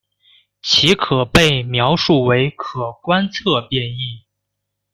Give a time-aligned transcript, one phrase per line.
[0.63, 4.25] 其可被描述为可观测变异。